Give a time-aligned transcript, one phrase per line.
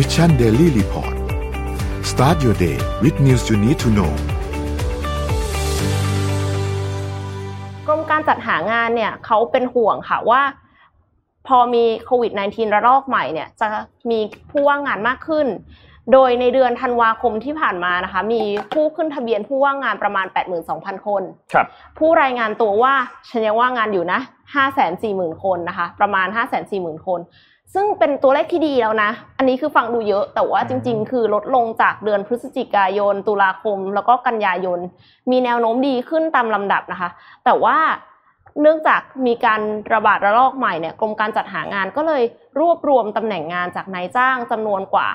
[0.00, 1.14] Mission Daily Report
[2.10, 4.12] start your day with news you need to know
[7.86, 10.42] กรมการจัดหางานเนี่ยเขาเป็นห่วงค่ะว่า
[11.46, 13.68] พอมีโควิด -19 ระลอกใหม่เนี่ยจะ
[14.10, 14.20] มี
[14.50, 15.46] ผู้ว่างงานมากขึ้น
[16.12, 18.42] โดยในเดือนธันวาคมที่ผ่านมานะคะ มี
[18.72, 20.26] ผู้ขึ้นทะเบียนผู้ว่างงานประมาณ
[20.66, 21.22] 82,000 คน
[21.52, 21.66] ครับ
[21.98, 22.94] ผู้รายงานตัวว่า
[23.28, 24.20] ฉันยังว่างงานอยู่นะ
[24.80, 26.26] 540,000 คนนะคะ ประมาณ
[26.66, 27.20] 540,000 คน
[27.74, 34.78] ซึ่งเป็นตัวเลขที่ดีแล้วนะ อันนี้คือฟังดูเยอะ แต่ว่าจริง ๆ คือลดลงจากเดือนพฤศจิกายน ตุลาคม แล้วก็กันยายน
[35.30, 37.10] มีแนวโน้มดีขึ้นตามลำดับนะคะ
[37.44, 37.76] แต่ว่า
[38.60, 39.60] เนื่องจากมีการ
[39.94, 42.22] ระบาดระลอกใหม่เนี่ยกรมการจัดหางานก็เลย
[42.60, 45.06] รวบรวมตำแหน่งงานจากนายจ้างจำนวนกว่า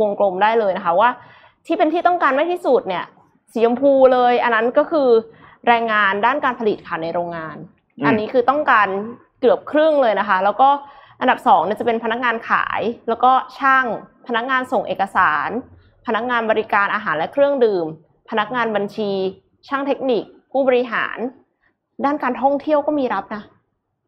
[0.00, 1.10] วงกลมได้เลยนะคะว่า
[1.66, 3.04] ที่เป็นที่ต้องการมากที่สุดเนี่ย
[3.52, 5.08] สีชมพูเลย อันนั้นก็คือ
[5.66, 7.56] แรงงานด้านการผลิตค่ะในโรงงาน
[7.98, 8.88] อืมอันนี้คือต้องการ
[9.40, 10.68] เกือบครึ่งเลยนะคะ แล้วก็
[11.20, 13.86] อันดับสองเนี่ยจะเป็นพนักงานขาย แล้วก็ช่าง
[14.26, 15.50] พนักงานส่งเอกสาร
[16.06, 17.86] พนักงานบริการอาหารและเครื่องดื่ม
[18.30, 19.10] พนักงานบัญชี
[19.68, 21.18] ช่างเทคนิค ผู้บริหาร
[22.04, 23.42] ด้านการท่องเที่ยวก็มีรับนะ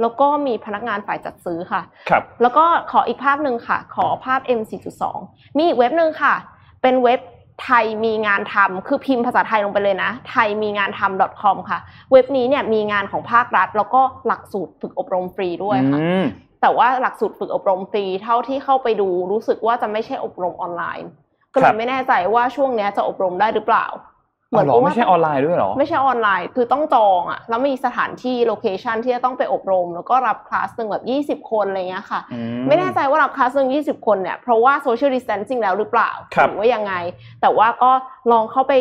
[0.00, 4.60] แล้วก็มีพนักงานฝ่ายจัดซื้อค่ะ ครับ แล้วก็ขออีกภาพหนึ่งค่ะ ขอภาพ M
[5.08, 6.34] 4.2 มีอีกเว็บหนึ่งค่ะ
[6.82, 7.20] เป็นเว็บ
[7.64, 11.78] ไทยมีงานทำคือพิมพ์ภาษาไทยลงไปเลยนะ ไทยมีงานทำ .com ค่ะ
[12.12, 16.24] เว็บนี้เนี่ยมีงานของภาครัฐ แล้วก็หลักสูตรฝึกอบรมฟรีด้วยค่ะอืม
[16.60, 21.08] แต่ว่าหลักสูตรฝึกอบรมฟรีเท่าที่เข้าไปดูรู้สึกว่าจะไม่ใช่อบรมออนไลน์
[21.52, 24.19] ก็เลครับไม่แน่ใจว่าช่วงเนี้ยจะอบรมได้หรือเปล่าอ๋อ
[24.50, 36.94] เหรอกับว่าไม่ใช่ออนไลน์ด้วยเหรอ ไม่ใช่ออนไลน์ คือต้องจองอะแล้วมีสถานที่ location ที่จะต้องไปอบรม แล้วก็รับคลาสหนึ่งแบบยี่สิบคนอะไรเงี้ยค่ะอืไม่แน่ใจว่ารับคลาสหนึ่งยี่สิบคนเนี่ย เพราะว่า social distancing แล้วหรือเปล่าครับหรือว่ายังไง
[37.40, 37.90] แต่ว่าก็
[38.32, 38.74] ลองเข้าไป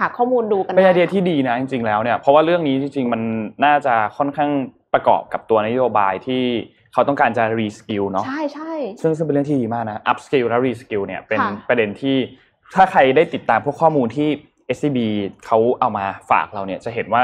[0.00, 3.22] หาข้อมูลดูกันเป็นไอเดียค่ะที่ดีนะจริงๆแล้วเนี่ย เพราะว่าเรื่องนี้จริงๆมัน
[3.64, 4.50] น่าจะค่อนข้าง
[4.94, 6.42] ประกอบกับตัวนโยบายที่
[6.92, 12.16] เขาต้องการจะ reskill เนาะ ใช่ใช่ซึ่งซึ่งเป็นเรื่องที่ดีมากนะ up skill และ re skill เนี่ยเป็นค่ะประเด็นที่
[12.74, 14.28] ถ้าใครได้ติดตามพวกข้อมูลที่
[14.76, 14.98] SCB
[15.46, 17.22] เขาเอามาฝากเราเนี่ยจะเห็นว่า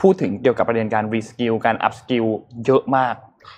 [0.00, 2.26] พูดถึงเกี่ยวกับประเด็นการ re skill การ up skill
[2.66, 3.14] เยอะมาก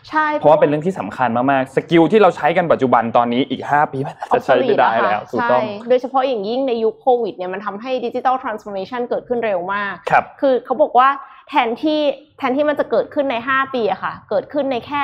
[0.08, 11.08] ใช่เพราะว่าเป็นเรื่องที่สำคัญมากๆสกิลที่เราใช้กันปัจจุบันตอนนี้อีก 5 ปีมันอาจจะใช้ไม่ได้แล้วถูกต้องใช่โดยเฉพาะอย่างยิ่งในยุคโควิดเนี่ยมันทำให้ดิจิ t a ลทรานส์ o r m a t i o n เกิดขึ้นเร็วมากครับคือเขาบอกว่า
[11.48, 12.00] แทนที่
[12.38, 15.02] แทนที่มันจะเกิดขึ้นใน 5 ปีอะค่ะ เกิดขึ้นในแค่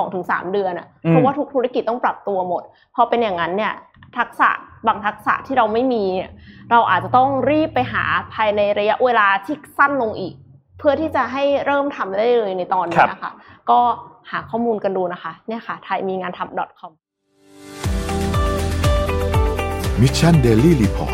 [0.00, 2.62] 2-3 เดือนอะอืมเพราะว่าทุกธุรกิจต้องปรับตัวหมด
[2.94, 3.72] พอเป็นอย่างนั้นเนี่ย
[4.18, 4.50] ทักษะ
[4.86, 6.30] บางทักษะที่เราไม่มีเนี่ย
[6.70, 8.04] เราอาจจะต้องรีบไปหา
[8.34, 10.34] ภายในระยะเวลาที่สั้นลงอีก
[10.78, 13.32] เพื่อที่จะให้เริ่มทำได้เลยในตอนนี้นะคะ
[13.70, 13.80] ก็
[14.30, 16.92] หาข้อมูลกันดูนะคะ เนี่ยค่ะไทยมีงานทำ .com
[20.00, 21.09] Mission Daily Report